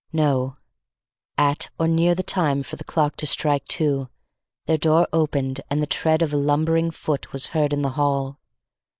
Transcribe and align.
No; 0.11 0.57
at 1.37 1.69
or 1.77 1.87
near 1.87 2.15
the 2.15 2.23
time 2.23 2.63
for 2.63 2.75
the 2.75 2.83
clock 2.83 3.15
to 3.17 3.27
strike 3.27 3.67
two, 3.67 4.09
their 4.65 4.79
door 4.79 5.07
opened 5.13 5.61
and 5.69 5.79
the 5.79 5.85
tread 5.85 6.23
of 6.23 6.33
a 6.33 6.37
lumbering 6.37 6.89
foot 6.89 7.31
was 7.31 7.49
heard 7.53 7.71
in 7.71 7.83
the 7.83 7.89
hall. 7.91 8.39